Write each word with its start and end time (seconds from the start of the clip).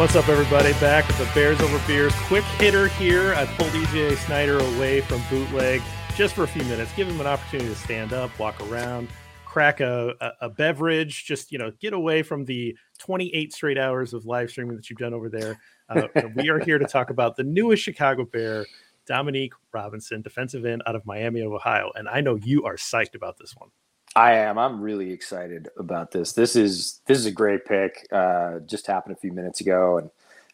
What's 0.00 0.16
up, 0.16 0.30
everybody? 0.30 0.72
Back 0.80 1.06
with 1.08 1.18
the 1.18 1.28
Bears 1.34 1.60
Over 1.60 1.78
Beers 1.86 2.14
quick 2.20 2.42
hitter 2.56 2.88
here. 2.88 3.34
I 3.34 3.44
pulled 3.44 3.68
EJ 3.72 4.16
Snyder 4.16 4.58
away 4.58 5.02
from 5.02 5.20
bootleg 5.28 5.82
just 6.14 6.34
for 6.34 6.44
a 6.44 6.48
few 6.48 6.64
minutes, 6.64 6.90
give 6.96 7.06
him 7.06 7.20
an 7.20 7.26
opportunity 7.26 7.68
to 7.68 7.76
stand 7.76 8.14
up, 8.14 8.36
walk 8.38 8.58
around, 8.70 9.08
crack 9.44 9.80
a, 9.80 10.14
a, 10.22 10.30
a 10.40 10.48
beverage, 10.48 11.26
just 11.26 11.52
you 11.52 11.58
know, 11.58 11.70
get 11.80 11.92
away 11.92 12.22
from 12.22 12.46
the 12.46 12.74
28 12.98 13.52
straight 13.52 13.76
hours 13.76 14.14
of 14.14 14.24
live 14.24 14.48
streaming 14.48 14.74
that 14.74 14.88
you've 14.88 14.98
done 14.98 15.12
over 15.12 15.28
there. 15.28 15.60
Uh, 15.90 16.08
we 16.34 16.48
are 16.48 16.60
here 16.60 16.78
to 16.78 16.86
talk 16.86 17.10
about 17.10 17.36
the 17.36 17.44
newest 17.44 17.82
Chicago 17.82 18.24
Bear, 18.24 18.64
Dominique 19.04 19.52
Robinson, 19.70 20.22
defensive 20.22 20.64
end 20.64 20.82
out 20.86 20.96
of 20.96 21.04
Miami 21.04 21.42
of 21.42 21.52
Ohio, 21.52 21.92
and 21.94 22.08
I 22.08 22.22
know 22.22 22.36
you 22.36 22.64
are 22.64 22.76
psyched 22.76 23.14
about 23.14 23.36
this 23.36 23.54
one. 23.54 23.68
I 24.16 24.32
am. 24.32 24.58
I'm 24.58 24.80
really 24.80 25.12
excited 25.12 25.68
about 25.78 26.10
this. 26.10 26.32
This 26.32 26.56
is 26.56 27.00
this 27.06 27.18
is 27.18 27.26
a 27.26 27.30
great 27.30 27.64
pick. 27.64 28.08
Uh, 28.10 28.58
just 28.60 28.86
happened 28.86 29.16
a 29.16 29.20
few 29.20 29.32
minutes 29.32 29.60
ago, 29.60 29.98
and 29.98 30.10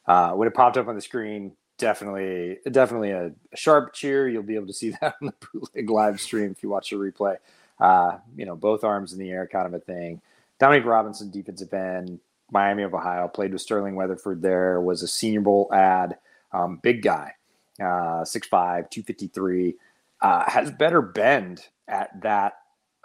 uh, 0.07 0.33
when 0.33 0.47
it 0.47 0.55
popped 0.55 0.77
up 0.77 0.89
on 0.89 0.95
the 0.95 1.01
screen, 1.01 1.53
definitely 1.79 2.59
definitely 2.71 3.13
a, 3.13 3.27
a, 3.53 3.57
sharp 3.57 3.95
cheer. 3.95 4.29
You'll 4.29 4.43
be 4.43 4.57
able 4.57 4.67
to 4.67 4.75
see 4.75 4.91
that 5.01 5.17
on 5.21 5.29
the 5.29 5.47
bootleg 5.53 5.89
live 5.89 6.21
stream 6.21 6.51
if 6.51 6.63
you 6.63 6.69
watch 6.69 6.91
the 6.91 6.97
replay. 6.97 7.37
Uh, 7.81 8.19
you 8.37 8.45
know, 8.45 8.57
both 8.57 8.85
arms 8.85 9.13
in 9.13 9.19
the 9.19 9.31
air, 9.31 9.47
kind 9.47 9.67
of 9.67 9.75
a 9.75 9.81
thing. 9.81 10.21
Dominique 10.59 10.87
Robinson, 10.87 11.31
defensive 11.31 11.73
end, 11.73 12.19
Miami 12.51 12.83
of 12.83 12.95
Ohio, 12.95 13.29
played 13.29 13.53
with 13.53 13.63
Sterling 13.63 13.95
Weatherford. 13.95 14.41
There 14.41 14.81
was 14.81 15.03
a 15.03 15.09
Senior 15.09 15.43
Bowl 15.43 15.71
ad. 15.73 16.17
Um, 16.53 16.79
big 16.83 17.03
guy, 17.03 17.33
uh, 17.81 18.25
6'5", 18.25 18.51
253, 18.91 19.75
uh, 20.23 20.51
has 20.51 20.71
better 20.71 21.03
bend 21.03 21.67
at 21.87 22.19
that 22.23 22.55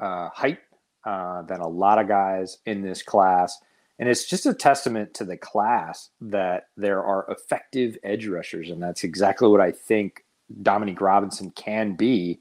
uh, 0.02 0.30
height 0.30 0.60
uh, 1.06 1.44
than 1.44 1.62
a 1.62 1.68
lot 1.68 2.00
of 2.00 2.08
guys 2.08 2.58
in 2.66 2.82
this 2.82 3.02
class. 3.02 3.58
And 4.00 4.10
it's 4.10 4.28
just 4.28 4.48
a 4.48 4.54
testament 4.54 5.14
to 5.16 5.24
the 5.24 5.38
class 5.38 6.10
that 6.22 6.66
there 6.76 7.04
are 7.04 7.26
effective 7.30 7.98
edge 8.04 8.26
rushers. 8.28 8.70
And 8.70 8.82
that's 8.82 9.04
exactly 9.04 9.48
what 9.48 9.62
I 9.62 9.72
think 9.72 10.26
Dominique 10.64 11.02
Robinson 11.02 11.52
can 11.52 11.94
be 11.94 12.40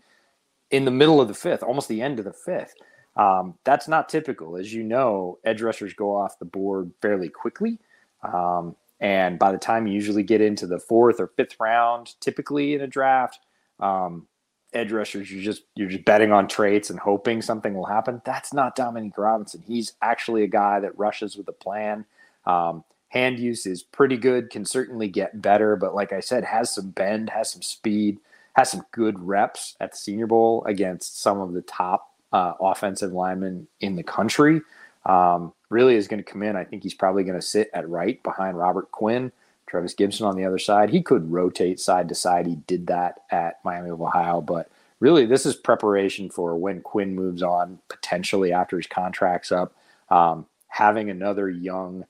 in 0.71 0.85
the 0.85 0.91
middle 0.91 1.21
of 1.21 1.29
the 1.29 1.35
fifth, 1.35 1.63
almost 1.63 1.89
the 1.89 2.01
end 2.01 2.19
of 2.19 2.25
the 2.25 2.33
fifth. 2.33 2.75
Um, 3.17 3.55
that's 3.65 3.89
not 3.89 4.09
typical. 4.09 4.57
As 4.57 4.73
you 4.73 4.83
know, 4.83 5.39
edge 5.45 5.61
rushers 5.61 5.93
go 5.93 6.17
off 6.17 6.39
the 6.39 6.45
board 6.45 6.93
fairly 7.03 7.29
quickly. 7.29 7.79
Um, 8.23 8.75
and 9.01 9.39
by 9.39 9.53
the 9.53 9.59
time 9.59 9.87
you 9.87 9.95
usually 9.95 10.23
get 10.23 10.41
into 10.41 10.67
the 10.67 10.79
fourth 10.79 11.21
or 11.21 11.29
fifth 11.29 11.57
round, 11.59 12.15
typically 12.21 12.75
in 12.75 12.81
a 12.83 12.87
draft, 12.87 13.41
um, 13.81 14.27
edge 14.73 14.93
rushers 14.93 15.31
you're 15.31 15.43
just 15.43 15.63
you're 15.75 15.89
just 15.89 16.05
betting 16.05 16.33
on 16.33 16.47
traits 16.47 16.91
and 16.91 16.99
hoping 16.99 17.43
something 17.43 17.75
will 17.75 17.87
happen. 17.87 18.23
That's 18.25 18.53
not 18.53 18.77
dominique 18.77 19.19
robinson. 19.19 19.63
He's 19.67 19.95
actually 20.03 20.43
a 20.45 20.49
guy 20.49 20.81
that 20.81 20.99
rushes 20.99 21.37
with 21.37 21.49
a 21.49 21.53
plan. 21.53 22.05
Um, 22.47 22.85
hand 23.09 23.39
use 23.39 23.67
is 23.67 23.83
pretty 23.83 24.17
good 24.17 24.51
can 24.51 24.65
certainly 24.65 25.09
get 25.09 25.43
better 25.43 25.75
but 25.75 25.97
like 25.97 26.13
i 26.13 26.21
said 26.21 26.45
has 26.45 26.73
some 26.73 26.91
bend 26.91 27.29
has 27.29 27.51
some 27.51 27.61
speed 27.61 28.21
has 28.55 28.71
some 28.71 28.85
good 28.93 29.19
reps 29.21 29.77
at 29.81 29.93
the 29.93 29.97
senior 29.97 30.27
bowl 30.27 30.65
against 30.67 31.21
some 31.21 31.41
of 31.41 31.53
the 31.53 31.63
top 31.63 32.13
uh, 32.33 32.55
offensive 32.61 33.13
linemen 33.13 33.67
in 33.81 33.97
the 33.97 34.03
country. 34.03 34.61
Um, 35.07 35.53
really 35.71 35.97
is 35.97 36.09
going 36.09 36.23
to 36.23 36.31
come 36.31 36.43
in. 36.43 36.57
I 36.57 36.65
think 36.65 36.83
he's 36.83 36.95
probably 36.95 37.25
going 37.25 37.41
to 37.41 37.47
sit 37.47 37.71
at 37.73 37.89
right 37.89 38.23
behind 38.23 38.59
robert 38.59 38.91
quinn 38.91 39.33
Trevis 39.71 39.95
Gipson 39.95 40.27
on 40.27 40.37
the 40.37 40.45
other 40.45 40.59
side. 40.59 40.91
He 40.91 41.01
could 41.01 41.31
rotate 41.31 41.79
side 41.79 42.09
to 42.09 42.15
side. 42.15 42.47
He 42.47 42.57
did 42.57 42.89
that 42.89 43.21
at 43.31 43.65
Miami 43.65 43.91
of 43.91 44.03
Ohio, 44.03 44.41
but 44.41 44.71
really 44.99 45.27
this 45.27 45.47
is 45.47 45.55
preparation 45.55 46.29
for 46.29 46.57
when 46.57 46.81
Quinn 46.81 47.15
moves 47.15 47.43
on, 47.43 47.79
potentially 47.89 48.53
after 48.53 48.77
his 48.77 48.89
contract's 48.89 49.53
up. 49.53 49.73
Um, 50.09 50.47
having 50.67 51.09
another 51.09 51.49
young 51.49 52.05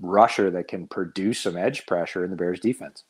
rusher 0.00 0.50
that 0.50 0.68
can 0.68 0.86
produce 0.88 1.40
some 1.40 1.56
edge 1.56 1.86
pressure 1.86 2.24
in 2.24 2.30
the 2.30 2.36
Bears 2.36 2.60
defense. 2.60 3.04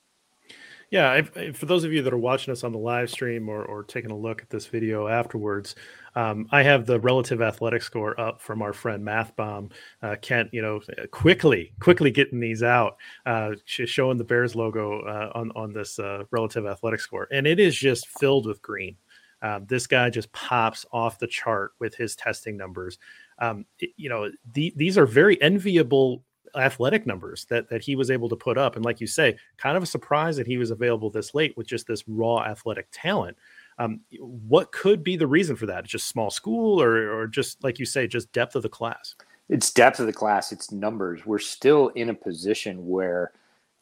Yeah, 0.91 1.21
for 1.53 1.67
those 1.67 1.85
of 1.85 1.93
you 1.93 2.01
that 2.01 2.15
are 2.15 2.19
watching 2.19 2.51
us 2.51 2.65
on 2.65 2.73
the 2.73 2.79
live 2.79 3.11
stream 3.11 3.51
or, 3.51 3.63
or 3.63 3.83
taking 3.83 4.11
a 4.11 4.17
look 4.17 4.41
at 4.41 4.49
this 4.49 4.65
video 4.67 5.07
afterwards, 5.07 5.75
um, 6.15 6.49
I 6.51 6.63
have 6.63 6.87
the 6.87 6.99
relative 7.01 7.43
athletic 7.43 7.83
score 7.83 8.19
up 8.19 8.41
from 8.41 8.63
our 8.63 8.73
friend 8.73 9.07
MathBomb. 9.07 9.71
Uh, 10.03 10.17
Kent, 10.23 10.49
you 10.51 10.63
know, 10.63 10.81
quickly, 11.11 11.75
quickly 11.79 12.11
getting 12.11 12.41
these 12.41 12.63
out, 12.63 12.97
uh, 13.27 13.51
showing 13.67 14.17
the 14.17 14.25
Bears 14.25 14.57
logo 14.57 15.03
uh, 15.03 15.31
on 15.35 15.53
on 15.55 15.75
this 15.75 15.99
uh, 15.99 16.25
relative 16.31 16.65
athletic 16.65 17.01
score, 17.01 17.29
and 17.31 17.47
it 17.47 17.61
is 17.61 17.77
just 17.77 18.09
filled 18.19 18.47
with 18.47 18.63
green. 18.63 18.97
Um, 19.43 19.67
this 19.69 19.87
guy 19.87 20.11
just 20.11 20.33
pops 20.33 20.87
off 20.91 21.19
the 21.19 21.27
chart 21.27 21.73
with 21.79 21.95
his 21.95 22.17
testing 22.17 22.57
numbers. 22.57 22.99
Um, 23.39 23.67
you 23.97 24.09
know, 24.09 24.31
the, 24.53 24.73
these 24.75 24.99
are 24.99 25.07
very 25.07 25.41
enviable 25.41 26.25
athletic 26.57 27.07
numbers 27.07 27.47
that 27.47 27.69
that 27.71 27.83
he 27.83 27.97
was 27.97 28.11
able 28.11 28.29
to 28.29 28.37
put 28.37 28.59
up. 28.59 28.77
And 28.77 28.85
like 28.85 29.01
you 29.01 29.07
say, 29.07 29.37
kind 29.57 29.77
of 29.77 29.83
a 29.83 29.87
surprise 29.87 30.37
that 30.37 30.47
he 30.47 30.59
was 30.59 30.71
available 30.71 31.11
this 31.11 31.35
late 31.35 31.57
with 31.57 31.67
just 31.67 31.87
this 31.87 32.05
raw 32.07 32.43
athletic 32.43 32.89
talent. 32.93 33.37
Um, 33.79 34.01
what 34.19 34.73
could 34.73 35.05
be 35.05 35.17
the 35.17 35.27
reason 35.27 35.57
for 35.57 35.67
that? 35.67 35.85
Just 35.85 36.09
small 36.09 36.31
school, 36.31 36.83
or 36.83 37.13
or 37.13 37.27
just 37.27 37.63
like 37.63 37.79
you 37.79 37.87
say, 37.87 38.07
just 38.07 38.33
depth 38.33 38.57
of 38.57 38.63
the 38.63 38.69
class. 38.69 39.15
It's 39.49 39.73
depth 39.73 40.01
of 40.01 40.07
the 40.07 40.13
class. 40.13 40.53
It's 40.53 40.73
numbers. 40.73 41.25
We're 41.25 41.39
still 41.39 41.89
in 41.89 42.11
a 42.11 42.15
position 42.15 42.87
where 42.87 43.33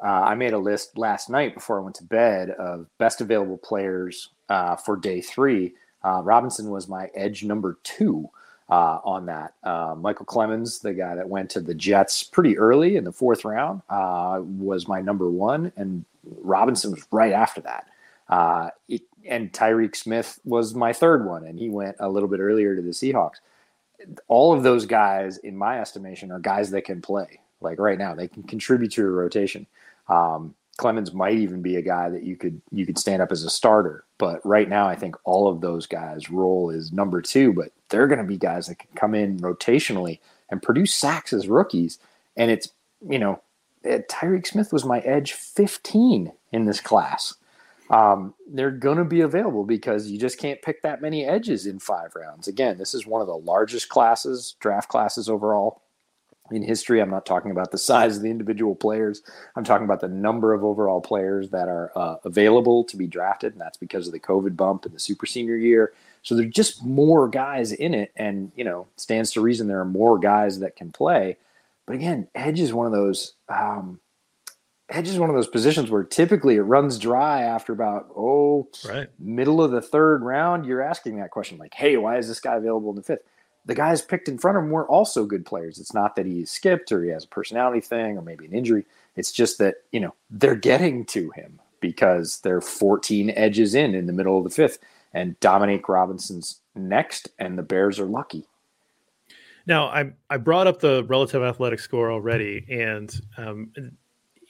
uh, 0.04 0.08
I 0.08 0.34
made 0.34 0.52
a 0.52 0.58
list 0.58 0.96
last 0.98 1.30
night 1.30 1.54
before 1.54 1.80
I 1.80 1.82
went 1.82 1.96
to 1.96 2.04
bed 2.04 2.50
of 2.50 2.86
best 2.98 3.20
available 3.20 3.58
players 3.58 4.30
uh, 4.48 4.76
for 4.76 4.96
day 4.96 5.20
three. 5.20 5.74
Uh, 6.04 6.20
Robinson 6.22 6.70
was 6.70 6.88
my 6.88 7.10
edge 7.14 7.42
number 7.42 7.78
two 7.82 8.30
uh, 8.68 8.98
on 9.04 9.26
that. 9.26 9.54
Uh, 9.62 9.94
Micheal 9.94 10.26
Clemons, 10.26 10.80
the 10.80 10.92
guy 10.94 11.14
that 11.14 11.28
went 11.28 11.50
to 11.50 11.60
the 11.60 11.74
Jets 11.74 12.22
pretty 12.22 12.58
early 12.58 12.96
in 12.96 13.04
the 13.04 13.12
fourth 13.12 13.44
round, 13.44 13.82
uh, 13.88 14.40
was 14.42 14.88
my 14.88 15.00
number 15.00 15.30
one, 15.30 15.72
and 15.76 16.04
Robinson 16.24 16.92
was 16.92 17.06
right 17.10 17.32
after 17.32 17.60
that. 17.62 17.86
Uh, 18.28 18.70
it, 18.88 19.02
and 19.28 19.52
Tyreke 19.52 19.96
Smith 19.96 20.40
was 20.44 20.74
my 20.74 20.92
third 20.92 21.26
one, 21.26 21.44
and 21.44 21.58
he 21.58 21.68
went 21.68 21.96
a 22.00 22.08
little 22.08 22.28
bit 22.28 22.40
earlier 22.40 22.74
to 22.76 22.82
the 22.82 22.90
Seahawks. 22.90 23.36
All 24.28 24.52
of 24.52 24.62
those 24.62 24.86
guys, 24.86 25.38
in 25.38 25.56
my 25.56 25.80
estimation, 25.80 26.30
are 26.30 26.38
guys 26.38 26.70
that 26.70 26.84
can 26.84 27.00
play. 27.00 27.40
Like 27.60 27.78
right 27.78 27.98
now, 27.98 28.14
they 28.14 28.28
can 28.28 28.42
contribute 28.42 28.92
to 28.92 29.02
a 29.02 29.10
rotation. 29.10 29.66
Um, 30.08 30.54
Clemons 30.78 31.14
might 31.14 31.36
even 31.38 31.62
be 31.62 31.76
a 31.76 31.82
guy 31.82 32.08
that 32.10 32.24
you 32.24 32.36
could 32.36 32.60
you 32.70 32.86
could 32.86 32.98
stand 32.98 33.22
up 33.22 33.32
as 33.32 33.44
a 33.44 33.50
starter. 33.50 34.04
But 34.18 34.44
right 34.44 34.68
now, 34.68 34.86
I 34.86 34.94
think 34.94 35.16
all 35.24 35.48
of 35.48 35.60
those 35.60 35.86
guys' 35.86 36.30
role 36.30 36.70
is 36.70 36.92
number 36.92 37.22
two. 37.22 37.52
But 37.52 37.72
they're 37.88 38.06
going 38.08 38.18
to 38.18 38.24
be 38.24 38.36
guys 38.36 38.66
that 38.66 38.78
can 38.78 38.88
come 38.94 39.14
in 39.14 39.38
rotationally 39.38 40.20
and 40.50 40.62
produce 40.62 40.94
sacks 40.94 41.32
as 41.32 41.48
rookies. 41.48 41.98
And 42.36 42.50
it's 42.50 42.70
you 43.08 43.18
know, 43.18 43.42
eh, 43.84 44.00
Tyreke 44.10 44.46
Smith 44.46 44.72
was 44.72 44.84
my 44.84 45.00
edge 45.00 45.32
15 45.32 46.32
in 46.52 46.64
this 46.64 46.80
class. 46.80 47.34
Um, 47.88 48.34
they're 48.50 48.72
going 48.72 48.98
to 48.98 49.04
be 49.04 49.20
available 49.20 49.64
because 49.64 50.08
you 50.08 50.18
just 50.18 50.38
can't 50.38 50.60
pick 50.60 50.82
that 50.82 51.00
many 51.00 51.24
edges 51.24 51.66
in 51.66 51.78
five 51.78 52.16
rounds. 52.16 52.48
Again, 52.48 52.78
this 52.78 52.94
is 52.94 53.06
one 53.06 53.20
of 53.20 53.28
the 53.28 53.36
largest 53.36 53.88
classes, 53.88 54.56
draft 54.58 54.88
classes 54.88 55.28
overall 55.28 55.82
in 56.50 56.62
history. 56.62 57.00
I'm 57.00 57.10
not 57.10 57.26
talking 57.26 57.50
about 57.50 57.70
the 57.70 57.78
size 57.90 58.16
of 58.16 58.22
the 58.22 58.30
individual 58.30 58.74
players. 58.74 59.22
I'm 59.56 59.64
talking 59.64 59.84
about 59.84 60.00
the 60.00 60.08
number 60.08 60.52
of 60.52 60.64
overall 60.64 61.00
players 61.00 61.50
that 61.50 61.68
are 61.68 61.92
uh, 61.96 62.16
available 62.24 62.84
to 62.84 62.96
be 62.96 63.06
drafted, 63.06 63.52
and 63.52 63.60
that's 63.60 63.78
because 63.78 64.06
of 64.06 64.12
the 64.12 64.20
COVID 64.20 64.56
bump 64.56 64.84
and 64.84 64.94
the 64.94 65.00
super 65.00 65.26
senior 65.26 65.56
year. 65.56 65.92
So 66.22 66.34
there's 66.34 66.52
just 66.52 66.84
more 66.84 67.28
guys 67.28 67.72
in 67.72 67.94
it, 67.94 68.12
and 68.16 68.50
you 68.56 68.64
know, 68.64 68.86
stands 68.96 69.30
to 69.32 69.40
reason 69.40 69.68
there 69.68 69.80
are 69.80 69.84
more 69.84 70.18
guys 70.18 70.58
that 70.60 70.76
can 70.76 70.90
play. 70.90 71.36
But 71.86 71.96
again, 71.96 72.28
edge 72.34 72.60
is 72.60 72.72
one 72.72 72.86
of 72.86 72.92
those. 72.92 73.34
Um, 73.48 74.00
edge 74.88 75.08
is 75.08 75.18
one 75.18 75.30
of 75.30 75.36
those 75.36 75.48
positions 75.48 75.90
where 75.90 76.04
typically 76.04 76.56
it 76.56 76.62
runs 76.62 76.98
dry 76.98 77.42
after 77.42 77.72
about 77.72 78.08
oh 78.16 78.68
right. 78.88 79.08
middle 79.18 79.62
of 79.62 79.70
the 79.70 79.80
third 79.80 80.22
round. 80.22 80.66
You're 80.66 80.82
asking 80.82 81.18
that 81.18 81.30
question 81.30 81.58
like, 81.58 81.74
"Hey, 81.74 81.96
why 81.96 82.18
is 82.18 82.28
this 82.28 82.40
guy 82.40 82.56
available 82.56 82.90
in 82.90 82.96
the 82.96 83.02
fifth? 83.02 83.22
The 83.66 83.74
guys 83.74 84.00
picked 84.00 84.28
in 84.28 84.38
front 84.38 84.56
of 84.56 84.64
him 84.64 84.70
were 84.70 84.86
also 84.86 85.26
good 85.26 85.44
players. 85.44 85.78
It's 85.78 85.94
not 85.94 86.16
that 86.16 86.26
he 86.26 86.44
skipped 86.44 86.90
or 86.92 87.02
he 87.02 87.10
has 87.10 87.24
a 87.24 87.28
personality 87.28 87.80
thing 87.80 88.16
or 88.16 88.22
maybe 88.22 88.46
an 88.46 88.52
injury. 88.52 88.86
It's 89.16 89.32
just 89.32 89.58
that, 89.58 89.76
you 89.92 90.00
know, 90.00 90.14
they're 90.30 90.54
getting 90.54 91.04
to 91.06 91.30
him 91.30 91.60
because 91.80 92.40
they're 92.40 92.60
14 92.60 93.30
edges 93.34 93.74
in 93.74 93.94
in 93.94 94.06
the 94.06 94.12
middle 94.12 94.38
of 94.38 94.44
the 94.44 94.50
fifth. 94.50 94.78
And 95.12 95.38
Dominique 95.40 95.88
Robinson's 95.88 96.60
next, 96.74 97.28
and 97.38 97.58
the 97.58 97.62
Bears 97.62 97.98
are 97.98 98.06
lucky. 98.06 98.46
Now, 99.66 99.86
I 99.86 100.12
I 100.30 100.36
brought 100.36 100.66
up 100.66 100.80
the 100.80 101.04
relative 101.04 101.42
athletic 101.42 101.80
score 101.80 102.10
already, 102.10 102.64
and 102.70 103.20
um, 103.36 103.72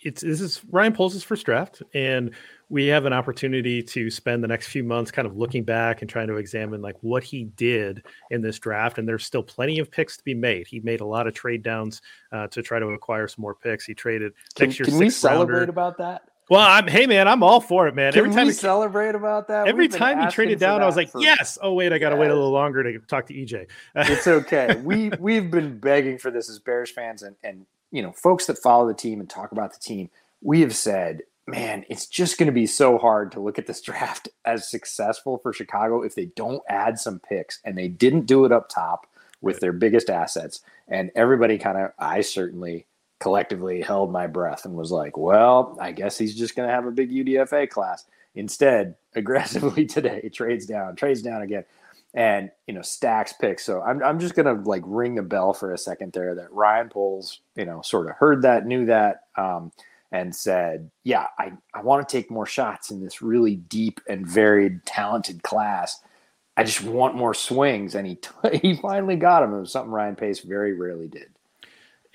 it's 0.07 0.23
this 0.23 0.41
is 0.41 0.63
Ryan 0.71 0.93
Poles' 0.93 1.23
first 1.25 1.45
draft, 1.45 1.83
and 1.93 2.31
we 2.69 2.87
have 2.87 3.07
an 3.07 3.13
opportunity 3.13 3.83
to 3.83 4.09
spend 4.09 4.43
the 4.43 4.49
next 4.49 4.69
few 4.69 4.85
months 4.85 5.11
kind 5.11 5.27
of 5.27 5.37
looking 5.37 5.65
back 5.65 6.01
and 6.01 6.11
trying 6.11 6.29
to 6.29 6.37
examine 6.37 6.81
like 6.81 6.97
what 7.01 7.25
he 7.25 7.45
did 7.57 8.05
in 8.31 8.41
this 8.41 8.59
draft. 8.59 8.99
And 8.99 9.09
there's 9.09 9.25
still 9.25 9.43
plenty 9.43 9.79
of 9.81 9.91
picks 9.91 10.17
to 10.17 10.25
be 10.25 10.35
made. 10.35 10.67
He 10.69 10.81
made 10.81 11.01
a 11.01 11.05
lot 11.05 11.27
of 11.27 11.35
trade 11.35 11.63
downs 11.63 12.03
uh, 12.33 12.47
to 12.49 12.63
try 12.63 12.79
to 12.79 12.87
acquire 12.89 13.27
some 13.27 13.43
more 13.43 13.55
picks. 13.55 13.85
He 13.85 13.95
traded 13.95 14.33
can, 14.55 14.69
next 14.69 14.79
year. 14.79 14.87
Can 14.87 14.99
we 14.99 15.11
celebrate 15.11 15.59
rounder. 15.59 15.71
about 15.71 15.99
that? 15.99 16.23
Well, 16.49 16.61
I'm 16.61 16.87
hey 16.87 17.09
man, 17.09 17.27
I'm 17.27 17.43
all 17.43 17.61
for 17.61 17.89
it, 17.89 17.97
man. 17.97 18.13
Can 18.13 18.21
every 18.21 18.33
time 18.33 18.47
we 18.47 18.53
celebrate 18.53 19.17
about 19.17 19.49
that. 19.49 19.67
Every 19.67 19.89
time 19.89 20.21
he 20.21 20.27
traded 20.29 20.61
down, 20.61 20.81
I 20.81 20.87
was 20.87 20.95
like, 20.95 21.11
for, 21.11 21.21
yes. 21.21 21.59
Oh 21.61 21.73
wait, 21.73 21.93
I 21.93 21.99
got 21.99 22.11
to 22.11 22.17
wait 22.17 22.31
a 22.31 22.35
little 22.35 22.53
longer 22.53 22.85
to 22.85 22.99
talk 23.01 23.27
to 23.27 23.35
EJ. 23.35 23.67
it's 23.97 24.29
okay. 24.29 24.81
We 24.85 25.11
we've 25.19 25.51
been 25.51 25.81
begging 25.81 26.19
for 26.19 26.31
this 26.31 26.49
as 26.49 26.61
Bears 26.61 26.91
fans 26.91 27.25
and 27.25 27.35
and 27.43 27.67
you 27.91 28.03
know 28.03 28.13
folks 28.13 28.47
that 28.47 28.59
follow 28.59 28.87
the 28.87 28.95
team 28.95 29.21
and 29.21 29.29
talk 29.29 29.53
about 29.53 29.73
the 29.73 29.81
team. 29.81 30.11
We 30.43 30.61
have 30.61 30.75
said, 30.75 31.23
man, 31.47 31.85
it's 31.89 32.07
just 32.07 32.39
going 32.39 32.47
to 32.47 32.53
be 32.53 32.67
so 32.67 32.99
hard 32.99 33.33
to 33.33 33.41
look 33.41 33.59
at 33.59 33.67
this 33.67 33.81
draft 33.83 34.29
as 34.45 34.69
successful 34.69 35.39
for 35.39 35.53
Chicago 35.53 36.03
if 36.03 36.15
they 36.15 36.27
don't 36.37 36.63
add 36.69 36.99
some 36.99 37.21
picks, 37.21 37.61
and 37.65 37.77
they 37.77 37.89
didn't 37.89 38.27
do 38.27 38.45
it 38.45 38.53
up 38.53 38.69
top 38.69 39.07
with 39.41 39.61
their 39.61 39.73
biggest 39.73 40.11
assets. 40.11 40.61
And 40.89 41.11
everybody 41.15 41.59
kind 41.59 41.79
of, 41.79 41.93
I 41.99 42.21
certainly 42.21 42.87
collectively 43.19 43.81
held 43.81 44.13
my 44.13 44.27
breath 44.27 44.65
and 44.65 44.75
was 44.75 44.93
like, 44.93 45.17
well, 45.17 45.77
I 45.81 45.93
guess 45.93 46.19
he's 46.19 46.37
just 46.37 46.55
going 46.55 46.69
to 46.69 46.75
have 46.75 46.87
a 46.87 46.91
big 46.91 47.11
UDFA 47.11 47.69
class. 47.69 48.05
Instead, 48.35 48.95
aggressively 49.15 49.87
today, 49.87 50.29
trades 50.33 50.67
down, 50.67 50.97
trades 50.97 51.23
down 51.23 51.43
again, 51.43 51.65
and 52.17 52.51
you 52.67 52.75
know 52.75 52.83
stacks 52.83 53.35
picks. 53.35 53.65
So 53.65 53.83
I'm 53.83 54.03
I'm 54.03 54.19
just 54.19 54.35
gonna 54.35 54.55
like 54.65 54.83
ring 54.85 55.15
the 55.15 55.23
bell 55.23 55.53
for 55.53 55.73
a 55.73 55.79
second 55.79 56.13
there 56.13 56.35
that 56.35 56.53
Ryan 56.53 56.89
Poles, 56.89 57.41
you 57.55 57.67
know, 57.67 57.83
sort 57.83 58.09
of 58.09 58.17
heard 58.17 58.43
that, 58.43 58.67
knew 58.67 58.87
that, 58.87 59.25
um, 59.37 59.71
and 60.11 60.35
said, 60.35 60.91
yeah, 61.05 61.27
I 61.39 61.53
I 61.75 61.83
want 61.83 62.09
to 62.09 62.13
take 62.13 62.31
more 62.31 62.47
shots 62.47 62.91
in 62.91 63.01
this 63.01 63.23
really 63.23 63.57
deep 63.57 64.01
and 64.09 64.27
varied, 64.27 64.85
talented 64.87 65.43
class. 65.43 66.01
I 66.57 66.65
just 66.65 66.83
want 66.83 67.15
more 67.15 67.35
swings, 67.35 67.95
and 67.95 68.07
he 68.07 68.19
he 68.61 68.77
finally 68.77 69.17
got 69.17 69.43
him. 69.43 69.55
It 69.55 69.61
was 69.61 69.73
something 69.73 69.93
Ryan 69.93 70.17
Pace 70.17 70.41
very 70.41 70.73
rarely 70.73 71.07
did 71.07 71.29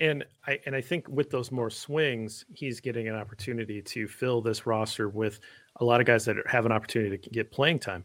and 0.02 0.24
I 0.48 0.58
and 0.66 0.74
I 0.74 0.80
think 0.80 1.06
with 1.08 1.30
those 1.30 1.52
more 1.52 1.70
swings, 1.70 2.44
he's 2.52 2.80
getting 2.80 3.06
an 3.06 3.14
opportunity 3.14 3.80
to 3.80 4.08
fill 4.08 4.42
this 4.42 4.66
roster 4.66 5.08
with 5.08 5.38
a 5.76 5.84
lot 5.84 6.00
of 6.00 6.06
guys 6.06 6.24
that 6.26 6.36
have 6.46 6.66
an 6.66 6.72
opportunity 6.72 7.16
to 7.16 7.30
get 7.30 7.50
playing 7.50 7.78
time. 7.78 8.04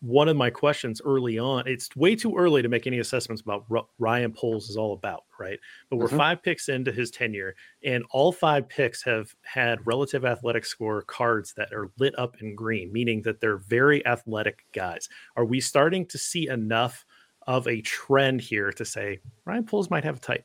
One 0.00 0.28
of 0.28 0.36
my 0.36 0.50
questions 0.50 1.00
early 1.04 1.38
on, 1.38 1.66
it's 1.66 1.94
way 1.96 2.14
too 2.14 2.36
early 2.36 2.62
to 2.62 2.68
make 2.68 2.86
any 2.86 2.98
assessments 2.98 3.42
about 3.42 3.64
what 3.68 3.86
Ryan 3.98 4.32
Poles 4.32 4.68
is 4.68 4.76
all 4.76 4.92
about, 4.92 5.24
right? 5.40 5.58
But 5.88 5.96
we're 5.96 6.06
mm-hmm. 6.06 6.18
five 6.18 6.42
picks 6.42 6.68
into 6.68 6.92
his 6.92 7.10
tenure, 7.10 7.54
and 7.82 8.04
all 8.10 8.32
five 8.32 8.68
picks 8.68 9.02
have 9.04 9.34
had 9.42 9.86
relative 9.86 10.24
athletic 10.24 10.66
score 10.66 11.02
cards 11.02 11.54
that 11.54 11.72
are 11.72 11.90
lit 11.98 12.16
up 12.18 12.36
in 12.42 12.54
green, 12.54 12.92
meaning 12.92 13.22
that 13.22 13.40
they're 13.40 13.58
very 13.58 14.06
athletic 14.06 14.66
guys. 14.72 15.08
Are 15.36 15.44
we 15.44 15.60
starting 15.60 16.06
to 16.06 16.18
see 16.18 16.48
enough 16.48 17.06
of 17.46 17.66
a 17.66 17.80
trend 17.80 18.40
here 18.40 18.72
to 18.72 18.84
say 18.84 19.20
Ryan 19.44 19.64
Poles 19.64 19.90
might 19.90 20.04
have 20.04 20.16
a 20.16 20.20
type? 20.20 20.44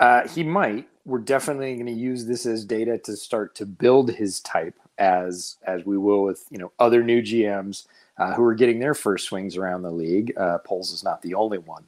Uh, 0.00 0.26
he 0.28 0.42
might. 0.42 0.88
We're 1.04 1.18
definitely 1.18 1.74
going 1.74 1.86
to 1.86 1.92
use 1.92 2.26
this 2.26 2.46
as 2.46 2.64
data 2.64 2.98
to 3.04 3.16
start 3.16 3.54
to 3.56 3.66
build 3.66 4.10
his 4.10 4.40
type, 4.40 4.78
as 4.98 5.56
as 5.66 5.84
we 5.84 5.96
will 5.96 6.22
with 6.22 6.44
you 6.50 6.58
know 6.58 6.72
other 6.78 7.02
new 7.02 7.22
GMs 7.22 7.86
uh, 8.18 8.34
who 8.34 8.44
are 8.44 8.54
getting 8.54 8.78
their 8.78 8.94
first 8.94 9.26
swings 9.26 9.56
around 9.56 9.82
the 9.82 9.90
league. 9.90 10.32
Uh, 10.36 10.58
Poles 10.58 10.92
is 10.92 11.04
not 11.04 11.22
the 11.22 11.34
only 11.34 11.58
one, 11.58 11.84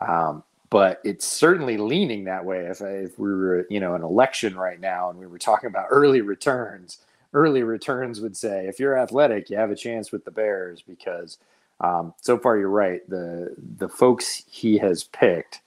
um, 0.00 0.42
but 0.70 1.00
it's 1.04 1.26
certainly 1.26 1.76
leaning 1.76 2.24
that 2.24 2.44
way. 2.44 2.66
If 2.66 2.80
if 2.80 3.18
we 3.18 3.34
were 3.34 3.66
you 3.68 3.80
know 3.80 3.94
an 3.94 4.02
election 4.02 4.56
right 4.56 4.80
now 4.80 5.10
and 5.10 5.18
we 5.18 5.26
were 5.26 5.38
talking 5.38 5.68
about 5.68 5.86
early 5.90 6.20
returns, 6.20 6.98
early 7.32 7.62
returns 7.62 8.20
would 8.20 8.36
say 8.36 8.66
if 8.66 8.78
you're 8.78 8.98
athletic, 8.98 9.50
you 9.50 9.56
have 9.56 9.70
a 9.70 9.76
chance 9.76 10.12
with 10.12 10.24
the 10.24 10.30
Bears 10.30 10.82
because 10.82 11.38
um, 11.80 12.14
so 12.20 12.38
far 12.38 12.56
you're 12.56 12.68
right. 12.68 13.08
The 13.08 13.54
the 13.76 13.88
folks 13.88 14.44
he 14.46 14.78
has 14.78 15.04
picked 15.04 15.60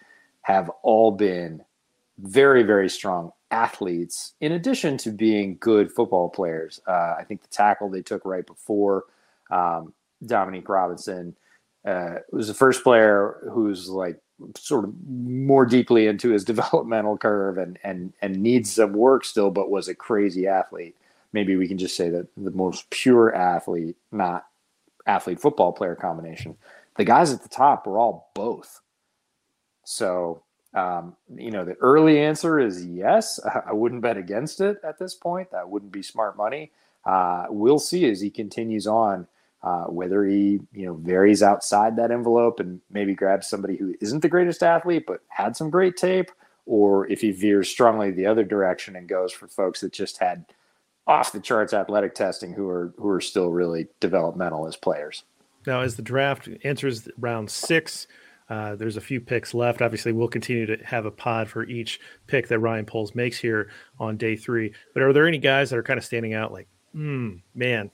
have 0.44 0.69
all 0.83 1.12
been 1.12 1.63
very, 2.19 2.63
very 2.63 2.89
strong 2.89 3.31
athletes, 3.55 4.33
in 4.41 4.51
addition 4.51 4.97
to 4.97 5.11
being 5.11 5.57
good 5.59 5.91
football 5.91 6.29
players. 6.29 6.81
Uh, 6.87 7.15
I 7.17 7.23
think 7.27 7.41
the 7.41 7.47
tackle 7.47 7.89
they 7.89 8.01
took 8.01 8.25
right 8.25 8.45
before 8.45 9.05
um, 9.49 9.93
Dominique 10.25 10.67
Robinson 10.67 11.35
uh, 11.85 12.15
was 12.31 12.47
the 12.47 12.53
first 12.53 12.83
player 12.83 13.49
who's 13.51 13.87
like 13.87 14.19
sort 14.57 14.83
of 14.83 14.93
more 15.07 15.65
deeply 15.65 16.07
into 16.07 16.29
his 16.29 16.43
developmental 16.53 17.17
curve 17.17 17.57
and 17.57 17.79
and 17.83 18.13
and 18.21 18.41
needs 18.41 18.73
some 18.73 18.93
work 18.93 19.23
still, 19.23 19.51
but 19.51 19.69
was 19.69 19.87
a 19.87 19.95
crazy 19.95 20.47
athlete. 20.47 20.95
Maybe 21.31 21.55
we 21.55 21.67
can 21.67 21.77
just 21.77 21.95
say 21.95 22.09
that 22.09 22.27
the 22.37 22.51
most 22.51 22.89
pure 22.89 23.33
athlete, 23.35 23.95
not 24.11 24.47
athlete 25.05 25.39
football 25.39 25.73
player 25.73 25.95
combination. 25.95 26.55
The 26.97 27.05
guys 27.05 27.33
at 27.33 27.43
the 27.43 27.49
top 27.49 27.87
were 27.87 27.99
all 27.99 28.31
both. 28.33 28.81
So 29.83 30.43
um, 30.75 31.16
you 31.33 31.51
know, 31.51 31.63
the 31.63 31.75
early 31.75 32.19
answer 32.19 32.60
is 32.60 32.86
yes. 32.86 33.39
I 33.66 33.74
wouldn't 33.74 34.01
bet 34.01 34.18
against 34.18 34.62
it 34.62 34.77
at 34.83 35.00
this 35.00 35.16
point. 35.16 35.50
That 35.51 35.69
wouldn't 35.69 35.92
be 35.92 36.04
smart 36.04 36.38
money. 36.38 36.72
Uh, 37.06 37.45
we'll 37.50 37.80
see 37.80 38.10
as 38.10 38.19
he 38.19 38.30
continues 38.30 38.86
on 38.86 39.27
uh, 39.63 39.86
whether 39.86 40.25
he, 40.25 40.60
you 40.74 40.86
know, 40.86 40.94
varies 40.95 41.42
outside 41.42 41.95
that 41.95 42.12
envelope 42.12 42.60
and 42.60 42.81
maybe 42.92 43.16
grabs 43.16 43.48
somebody 43.48 43.75
who 43.75 43.95
isn't 44.01 44.22
the 44.22 44.30
greatest 44.30 44.62
athlete 44.62 45.06
but 45.07 45.22
had 45.30 45.56
some 45.56 45.69
great 45.69 45.98
tape, 45.98 46.30
or 46.66 47.07
if 47.07 47.22
he 47.22 47.31
veers 47.31 47.69
strongly 47.69 48.12
the 48.12 48.25
other 48.25 48.44
direction 48.44 48.95
and 48.95 49.07
goes 49.07 49.31
for 49.31 49.48
folks 49.48 49.81
that 49.81 49.94
just 49.94 50.19
had 50.19 50.45
off 51.07 51.31
the 51.31 51.39
charts 51.39 51.74
athletic 51.74 52.16
testing 52.16 52.54
who 52.54 52.68
are 52.68 52.94
who 52.98 53.07
are 53.07 53.22
still 53.22 53.50
really 53.50 53.88
developmental 54.00 54.68
as 54.68 54.75
players. 54.75 55.24
Now, 55.66 55.81
as 55.81 55.95
the 55.95 56.04
draft 56.04 56.48
enters 56.63 57.07
round 57.18 57.50
six 57.50 58.07
uh, 58.50 58.75
there's 58.75 58.97
a 58.97 59.01
few 59.01 59.19
picks 59.19 59.53
left. 59.53 59.81
Obviously, 59.81 60.12
we'll 60.12 60.27
continue 60.27 60.65
to 60.65 60.77
have 60.86 61.06
a 61.06 61.12
pod 61.12 61.50
for 61.50 61.63
each 61.65 62.00
pick 62.27 62.48
that 62.48 62.60
Ryan 62.60 62.86
Poles 62.86 63.15
makes 63.15 63.38
here 63.38 63.72
on 64.00 64.17
day 64.17 64.36
three. 64.36 64.74
But 64.93 65.03
are 65.03 65.13
there 65.13 65.27
any 65.27 65.39
guys 65.39 65.69
that 65.69 65.77
are 65.77 65.84
kind 65.84 65.98
of 65.98 66.05
standing 66.05 66.34
out 66.34 66.51
like, 66.51 66.67
mm, 66.96 67.41
man, 67.55 67.89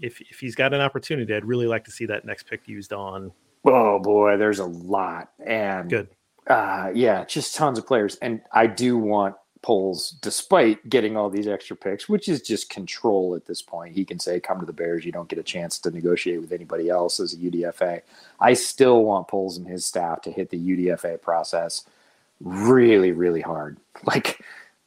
if, 0.00 0.20
if 0.20 0.38
he's 0.38 0.54
got 0.54 0.74
an 0.74 0.80
opportunity, 0.80 1.34
I'd 1.34 1.44
really 1.44 1.66
like 1.66 1.84
to 1.84 1.90
see 1.90 2.06
that 2.06 2.24
next 2.24 2.48
pick 2.48 2.68
used 2.68 2.92
on? 2.92 3.32
Oh, 3.64 3.98
boy, 3.98 4.36
there's 4.36 4.58
a 4.58 4.66
lot. 4.66 5.30
And 5.44 5.88
good. 5.88 6.08
Uh, 6.46 6.90
yeah, 6.94 7.24
just 7.24 7.56
tons 7.56 7.78
of 7.78 7.86
players. 7.86 8.16
And 8.16 8.40
I 8.52 8.66
do 8.66 8.98
want 8.98 9.34
Poles, 9.66 10.12
despite 10.20 10.88
getting 10.88 11.16
all 11.16 11.28
these 11.28 11.48
extra 11.48 11.74
picks, 11.74 12.08
which 12.08 12.28
is 12.28 12.40
just 12.40 12.70
control 12.70 13.34
at 13.34 13.46
this 13.46 13.60
point. 13.60 13.96
He 13.96 14.04
can 14.04 14.20
say, 14.20 14.38
"Come 14.38 14.60
to 14.60 14.64
the 14.64 14.72
Bears. 14.72 15.04
You 15.04 15.10
don't 15.10 15.28
get 15.28 15.40
a 15.40 15.42
chance 15.42 15.80
to 15.80 15.90
negotiate 15.90 16.40
with 16.40 16.52
anybody 16.52 16.88
else 16.88 17.18
as 17.18 17.32
a 17.32 17.36
UDFA." 17.36 18.02
I 18.38 18.54
still 18.54 19.02
want 19.02 19.26
Poles 19.26 19.56
and 19.56 19.66
his 19.66 19.84
staff 19.84 20.20
to 20.22 20.30
hit 20.30 20.50
the 20.50 20.56
UDFA 20.56 21.20
process 21.20 21.84
really, 22.40 23.10
really 23.10 23.40
hard, 23.40 23.78
like 24.04 24.40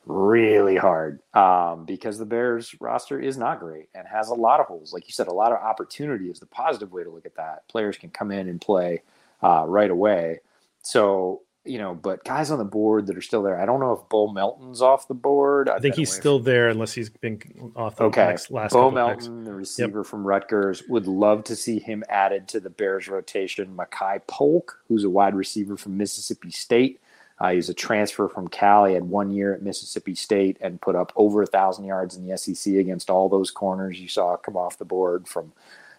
really 0.05 0.77
hard, 0.77 1.19
um, 1.33 1.83
because 1.83 2.17
the 2.17 2.25
Bears 2.25 2.73
roster 2.79 3.19
is 3.19 3.35
not 3.35 3.59
great 3.59 3.89
and 3.93 4.07
has 4.07 4.29
a 4.29 4.33
lot 4.33 4.61
of 4.61 4.67
holes. 4.67 4.93
Like 4.93 5.09
you 5.09 5.11
said, 5.11 5.27
a 5.27 5.33
lot 5.33 5.51
of 5.51 5.57
opportunity 5.57 6.29
is 6.29 6.39
the 6.39 6.45
positive 6.45 6.93
way 6.93 7.03
to 7.03 7.09
look 7.09 7.25
at 7.25 7.35
that. 7.35 7.67
Players 7.67 7.97
can 7.97 8.11
come 8.11 8.31
in 8.31 8.47
and 8.47 8.61
play 8.61 9.01
uh, 9.43 9.65
right 9.67 9.91
away. 9.91 10.39
So 10.83 11.41
you 11.69 11.77
know, 11.77 11.93
but 11.93 12.23
guys 12.23 12.51
on 12.51 12.57
the 12.57 12.65
board 12.65 13.07
that 13.07 13.17
are 13.17 13.21
still 13.21 13.43
there. 13.43 13.59
I 13.59 13.65
don't 13.65 13.79
know 13.79 13.93
if 13.93 14.09
Bo 14.09 14.27
Melton's 14.27 14.81
off 14.81 15.07
the 15.07 15.13
board. 15.13 15.69
I've 15.69 15.77
i 15.77 15.79
think 15.79 15.95
he's 15.95 16.11
still 16.11 16.39
from... 16.39 16.45
there 16.45 16.69
unless 16.69 16.93
he's 16.93 17.09
been 17.09 17.41
off 17.75 17.97
the 17.97 18.05
okay. 18.05 18.25
next, 18.25 18.51
last 18.51 18.73
Bo 18.73 18.89
Melton, 18.89 19.43
the 19.43 19.53
receiver 19.53 19.99
yep. 19.99 20.07
from 20.07 20.25
Rutgers, 20.25 20.83
would 20.89 21.07
love 21.07 21.43
to 21.45 21.55
see 21.55 21.79
him 21.79 22.03
added 22.09 22.47
to 22.49 22.59
the 22.59 22.69
Bears 22.69 23.07
rotation. 23.07 23.77
Makai 23.77 24.19
Polk, 24.27 24.81
who's 24.87 25.03
a 25.03 25.09
wide 25.09 25.35
receiver 25.35 25.77
from 25.77 25.97
Mississippi 25.97 26.51
State. 26.51 26.99
Uh, 27.39 27.51
he's 27.51 27.69
a 27.69 27.73
transfer 27.73 28.27
from 28.27 28.47
Cal. 28.49 28.85
He 28.85 28.93
had 28.93 29.03
one 29.03 29.31
year 29.31 29.53
at 29.53 29.61
Mississippi 29.61 30.15
State 30.15 30.57
and 30.59 30.81
put 30.81 30.95
up 30.95 31.13
over 31.15 31.41
a 31.41 31.47
thousand 31.47 31.85
yards 31.85 32.17
in 32.17 32.27
the 32.27 32.37
SEC 32.37 32.73
against 32.73 33.09
all 33.09 33.29
those 33.29 33.49
corners 33.49 33.99
you 33.99 34.09
saw 34.09 34.35
come 34.35 34.57
off 34.57 34.77
the 34.77 34.85
board 34.85 35.27
from, 35.27 35.53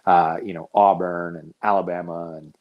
uh, 0.04 0.36
you 0.44 0.52
know, 0.52 0.68
Auburn 0.74 1.36
and 1.36 1.54
Alabama 1.62 2.34
and 2.36 2.54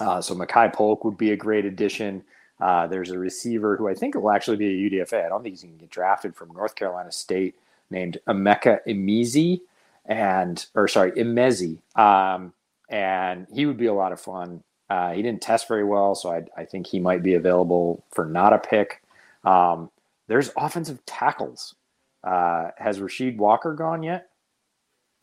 uh, 0.00 0.20
so 0.20 0.34
Makai 0.34 0.72
Polk 0.72 1.04
would 1.04 1.18
be 1.18 1.32
a 1.32 1.36
great 1.36 1.64
addition. 1.64 2.22
Uh, 2.60 2.86
there's 2.86 3.10
a 3.10 3.18
receiver 3.18 3.76
who 3.76 3.88
I 3.88 3.94
think 3.94 4.14
will 4.14 4.30
actually 4.30 4.56
be 4.56 4.66
a 4.66 4.90
UDFA. 4.90 5.24
I 5.24 5.28
don't 5.28 5.42
think 5.42 5.54
he's 5.54 5.62
going 5.62 5.74
to 5.74 5.80
get 5.80 5.90
drafted 5.90 6.34
from 6.34 6.52
North 6.52 6.74
Carolina 6.74 7.10
State 7.10 7.56
named 7.90 8.18
Emeka 8.28 8.78
Imizi 8.86 9.60
and 10.06 10.66
or 10.74 10.88
sorry 10.88 11.12
Emezi, 11.12 11.78
um, 11.98 12.52
and 12.88 13.46
he 13.52 13.66
would 13.66 13.76
be 13.76 13.86
a 13.86 13.94
lot 13.94 14.12
of 14.12 14.20
fun. 14.20 14.62
Uh, 14.90 15.12
he 15.12 15.22
didn't 15.22 15.40
test 15.40 15.68
very 15.68 15.84
well, 15.84 16.14
so 16.14 16.32
I, 16.32 16.42
I, 16.56 16.64
think 16.66 16.86
he 16.86 17.00
might 17.00 17.22
be 17.22 17.32
available 17.32 18.04
for 18.10 18.26
not 18.26 18.52
a 18.52 18.58
pick. 18.58 19.02
Um, 19.42 19.90
there's 20.28 20.50
offensive 20.56 21.04
tackles. 21.06 21.74
Uh, 22.22 22.70
has 22.76 22.98
Rasheed 22.98 23.38
Walker 23.38 23.74
gone 23.74 24.02
yet? 24.02 24.28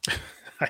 I, 0.62 0.70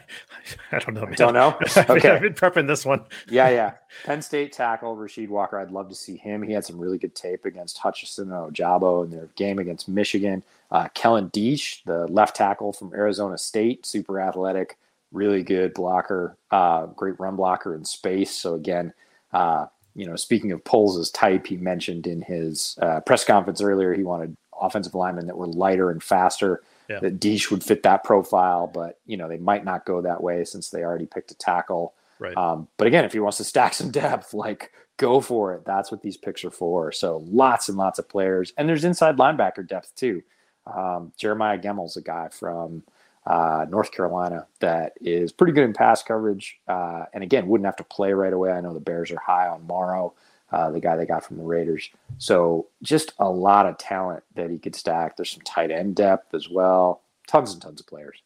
I, 0.71 0.79
don't 0.79 0.93
know. 0.93 1.05
Man. 1.05 1.15
Don't 1.15 1.33
know. 1.33 1.57
Okay, 1.89 2.09
I've 2.09 2.21
been 2.21 2.33
prepping 2.33 2.67
this 2.67 2.85
one. 2.85 3.03
yeah, 3.29 3.49
yeah. 3.49 3.73
Penn 4.05 4.21
State 4.21 4.51
tackle 4.51 4.95
Rasheed 4.95 5.29
Walker. 5.29 5.59
I'd 5.59 5.71
love 5.71 5.89
to 5.89 5.95
see 5.95 6.17
him. 6.17 6.43
He 6.43 6.53
had 6.53 6.65
some 6.65 6.77
really 6.77 6.97
good 6.97 7.15
tape 7.15 7.45
against 7.45 7.77
Hutchinson 7.77 8.31
and 8.31 8.53
Ojabo 8.53 9.03
in 9.03 9.11
their 9.11 9.29
game 9.35 9.59
against 9.59 9.87
Michigan. 9.87 10.43
Uh, 10.71 10.87
Kellen 10.93 11.29
Diesch, 11.31 11.83
the 11.85 12.05
left 12.07 12.35
tackle 12.35 12.73
from 12.73 12.93
Arizona 12.93 13.37
State, 13.37 13.85
super 13.85 14.19
athletic, 14.19 14.77
really 15.11 15.41
good 15.41 15.73
blocker, 15.73 16.37
uh, 16.51 16.85
great 16.87 17.19
run 17.19 17.35
blocker 17.35 17.73
in 17.73 17.83
space. 17.83 18.31
So 18.31 18.53
again, 18.53 18.93
uh, 19.33 19.65
you 19.95 20.05
know, 20.05 20.15
speaking 20.15 20.51
of 20.51 20.63
Poles' 20.63 20.99
as 20.99 21.09
type, 21.09 21.47
he 21.47 21.57
mentioned 21.57 22.05
in 22.05 22.21
his 22.21 22.77
uh, 22.81 22.99
press 23.01 23.25
conference 23.25 23.61
earlier 23.61 23.93
he 23.93 24.03
wanted 24.03 24.37
offensive 24.61 24.93
linemen 24.93 25.25
that 25.27 25.37
were 25.37 25.47
lighter 25.47 25.89
and 25.89 26.03
faster 26.03 26.61
yeah. 26.89 26.99
that 26.99 27.19
Diesch 27.19 27.51
would 27.51 27.63
fit 27.63 27.83
that 27.83 28.03
profile, 28.03 28.67
but 28.67 28.99
you 29.05 29.17
know 29.17 29.27
they 29.27 29.37
might 29.37 29.63
not 29.63 29.85
go 29.85 30.01
that 30.01 30.21
way 30.21 30.43
since 30.43 30.69
they 30.69 30.83
already 30.83 31.05
picked 31.05 31.31
a 31.31 31.35
tackle. 31.35 31.93
Right. 32.17 32.35
Um, 32.35 32.67
but 32.77 32.87
again, 32.87 33.05
if 33.05 33.13
he 33.13 33.19
wants 33.19 33.37
to 33.37 33.43
stack 33.43 33.73
some 33.73 33.91
depth, 33.91 34.33
like 34.33 34.71
go 34.97 35.21
for 35.21 35.53
it. 35.53 35.63
That's 35.65 35.91
what 35.91 36.01
these 36.01 36.17
picks 36.17 36.43
are 36.43 36.51
for. 36.51 36.91
So 36.91 37.23
lots 37.27 37.69
and 37.69 37.77
lots 37.77 37.99
of 37.99 38.09
players, 38.09 38.53
and 38.57 38.67
there's 38.67 38.83
inside 38.83 39.17
linebacker 39.17 39.67
depth 39.67 39.95
too. 39.95 40.23
Um, 40.65 41.13
Jeremiah 41.17 41.57
Gemmel's 41.57 41.97
a 41.97 42.01
guy 42.01 42.29
from 42.29 42.83
uh, 43.25 43.65
North 43.69 43.91
Carolina 43.91 44.47
that 44.59 44.93
is 44.99 45.31
pretty 45.31 45.53
good 45.53 45.63
in 45.63 45.73
pass 45.73 46.01
coverage, 46.03 46.59
uh, 46.67 47.05
and 47.13 47.23
again 47.23 47.47
wouldn't 47.47 47.65
have 47.65 47.77
to 47.77 47.83
play 47.83 48.13
right 48.13 48.33
away. 48.33 48.51
I 48.51 48.61
know 48.61 48.73
the 48.73 48.79
Bears 48.79 49.11
are 49.11 49.19
high 49.19 49.47
on 49.47 49.65
Morrow 49.67 50.13
uh, 50.51 50.71
the 50.71 50.79
guy 50.79 50.95
they 50.95 51.05
got 51.05 51.23
from 51.23 51.37
the 51.37 51.43
Raiders. 51.43 51.89
So 52.17 52.67
just 52.81 53.13
a 53.19 53.29
lot 53.29 53.65
of 53.65 53.77
talent 53.77 54.23
that 54.35 54.49
he 54.49 54.57
could 54.57 54.75
stack. 54.75 55.15
There's 55.15 55.31
some 55.31 55.41
tight 55.41 55.71
end 55.71 55.95
depth 55.95 56.33
as 56.33 56.49
well. 56.49 57.01
Tons 57.27 57.53
and 57.53 57.61
tons 57.61 57.79
of 57.79 57.87
players. 57.87 58.21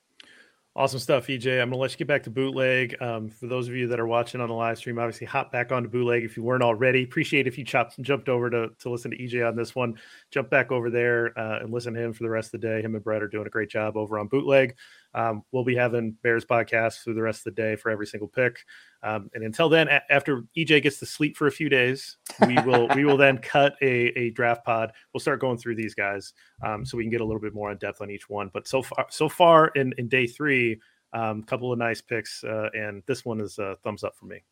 Awesome 0.75 0.97
stuff, 0.97 1.27
EJ. 1.27 1.61
I'm 1.61 1.69
going 1.69 1.71
to 1.73 1.77
let 1.77 1.91
you 1.91 1.97
get 1.97 2.07
back 2.07 2.23
to 2.23 2.31
bootleg. 2.31 2.99
Um, 2.99 3.29
for 3.29 3.45
those 3.45 3.67
of 3.67 3.75
you 3.75 3.87
that 3.89 3.99
are 3.99 4.07
watching 4.07 4.41
on 4.41 4.49
the 4.49 4.55
live 4.55 4.79
stream, 4.79 4.97
obviously 4.97 5.27
hop 5.27 5.51
back 5.51 5.71
onto 5.71 5.87
bootleg 5.87 6.23
if 6.23 6.35
you 6.35 6.41
weren't 6.41 6.63
already. 6.63 7.03
Appreciate 7.03 7.45
if 7.45 7.59
you 7.59 7.63
chopped 7.63 7.97
and 7.97 8.05
jumped 8.05 8.27
over 8.27 8.49
to, 8.49 8.69
to 8.79 8.89
listen 8.89 9.11
to 9.11 9.17
EJ 9.17 9.47
on 9.47 9.55
this 9.55 9.75
one. 9.75 9.99
Jump 10.31 10.49
back 10.49 10.71
over 10.71 10.89
there 10.89 11.37
uh, 11.37 11.59
and 11.59 11.71
listen 11.71 11.93
to 11.93 12.01
him 12.01 12.11
for 12.11 12.23
the 12.23 12.29
rest 12.29 12.55
of 12.55 12.59
the 12.59 12.67
day. 12.67 12.81
Him 12.81 12.95
and 12.95 13.03
Brett 13.03 13.21
are 13.21 13.27
doing 13.27 13.45
a 13.45 13.51
great 13.51 13.69
job 13.69 13.95
over 13.95 14.17
on 14.17 14.27
bootleg. 14.27 14.75
Um, 15.15 15.43
we'll 15.51 15.63
be 15.63 15.75
having 15.75 16.17
Bears 16.23 16.45
podcasts 16.45 17.03
through 17.03 17.13
the 17.13 17.21
rest 17.21 17.45
of 17.45 17.55
the 17.55 17.61
day 17.61 17.75
for 17.75 17.89
every 17.89 18.07
single 18.07 18.27
pick. 18.27 18.59
Um, 19.03 19.29
and 19.33 19.43
until 19.43 19.69
then, 19.69 19.87
a- 19.87 20.01
after 20.11 20.43
EJ 20.57 20.83
gets 20.83 20.99
to 20.99 21.05
sleep 21.05 21.37
for 21.37 21.47
a 21.47 21.51
few 21.51 21.69
days, 21.69 22.17
we 22.47 22.55
will 22.61 22.87
we 22.95 23.05
will 23.05 23.17
then 23.17 23.37
cut 23.41 23.75
a, 23.81 24.07
a 24.17 24.29
draft 24.31 24.65
pod. 24.65 24.91
We'll 25.13 25.21
start 25.21 25.39
going 25.39 25.57
through 25.57 25.75
these 25.75 25.93
guys 25.93 26.33
um, 26.63 26.85
so 26.85 26.97
we 26.97 27.03
can 27.03 27.11
get 27.11 27.21
a 27.21 27.25
little 27.25 27.41
bit 27.41 27.53
more 27.53 27.71
in 27.71 27.77
depth 27.77 28.01
on 28.01 28.09
each 28.09 28.29
one. 28.29 28.49
But 28.53 28.67
so 28.67 28.81
far, 28.81 29.05
so 29.09 29.29
far 29.29 29.67
in, 29.75 29.93
in 29.97 30.07
day 30.07 30.27
three, 30.27 30.79
a 31.13 31.19
um, 31.19 31.43
couple 31.43 31.71
of 31.71 31.77
nice 31.77 32.01
picks, 32.01 32.43
uh, 32.43 32.69
and 32.73 33.03
this 33.05 33.23
one 33.23 33.39
is 33.39 33.59
a 33.59 33.77
thumbs 33.83 34.03
up 34.03 34.15
for 34.15 34.25
me. 34.25 34.43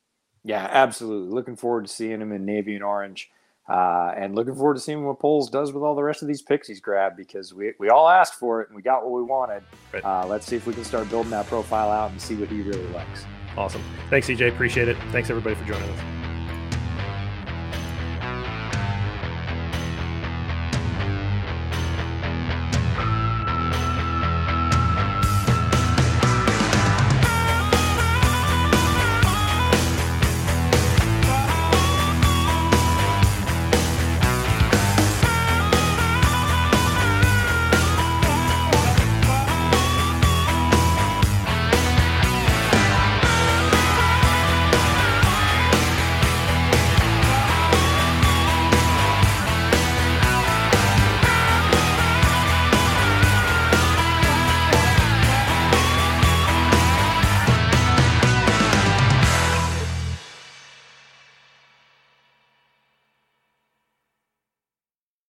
Yeah, 0.44 0.68
absolutely. 0.70 1.34
Looking 1.34 1.56
forward 1.56 1.86
to 1.86 1.92
seeing 1.92 2.22
him 2.22 2.32
in 2.32 2.46
navy 2.46 2.76
and 2.76 2.84
orange. 2.84 3.30
Uh, 3.70 4.12
and 4.18 4.36
looking 4.36 4.56
forward 4.56 4.74
to 4.74 4.80
seeing 4.80 5.06
what 5.06 5.20
Poles 5.20 5.50
does 5.50 5.72
with 5.72 5.84
all 5.84 5.96
the 5.96 6.04
rest 6.04 6.22
of 6.22 6.28
these 6.28 6.42
picks 6.42 6.68
he's 6.68 6.82
grabbed 6.82 7.16
because 7.16 7.54
we, 7.54 7.74
we 7.80 7.90
all 7.90 8.10
asked 8.10 8.36
for 8.36 8.62
it 8.62 8.70
and 8.70 8.76
we 8.76 8.82
got 8.82 9.04
what 9.04 9.14
we 9.14 9.24
wanted. 9.24 9.64
Right. 9.94 10.04
Uh, 10.04 10.26
let's 10.28 10.46
see 10.46 10.56
if 10.56 10.66
we 10.68 10.74
can 10.74 10.84
start 10.84 11.10
building 11.10 11.32
that 11.32 11.48
profile 11.48 11.90
out 11.90 12.12
and 12.12 12.22
see 12.22 12.36
what 12.36 12.50
he 12.50 12.62
really 12.62 12.88
likes. 12.88 13.26
Awesome. 13.56 13.84
Thanks, 14.10 14.28
EJ. 14.28 14.50
Appreciate 14.50 14.88
it. 14.88 14.98
Thanks, 15.12 15.30
everybody, 15.30 15.56
for 15.56 15.66
joining 15.66 15.90
us. 15.90 16.21